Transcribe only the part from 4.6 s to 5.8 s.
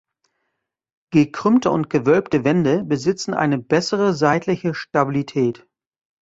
Stabilität.